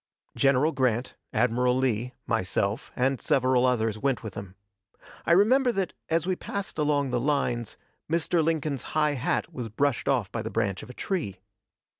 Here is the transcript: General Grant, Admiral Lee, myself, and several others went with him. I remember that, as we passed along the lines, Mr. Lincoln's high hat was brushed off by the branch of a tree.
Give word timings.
General 0.35 0.71
Grant, 0.71 1.13
Admiral 1.31 1.77
Lee, 1.77 2.15
myself, 2.25 2.91
and 2.95 3.21
several 3.21 3.67
others 3.67 3.99
went 3.99 4.23
with 4.23 4.33
him. 4.33 4.55
I 5.27 5.31
remember 5.31 5.71
that, 5.73 5.93
as 6.09 6.25
we 6.25 6.35
passed 6.35 6.79
along 6.79 7.11
the 7.11 7.19
lines, 7.19 7.77
Mr. 8.09 8.43
Lincoln's 8.43 8.81
high 8.97 9.13
hat 9.13 9.53
was 9.53 9.69
brushed 9.69 10.07
off 10.07 10.31
by 10.31 10.41
the 10.41 10.49
branch 10.49 10.81
of 10.81 10.89
a 10.89 10.93
tree. 10.95 11.37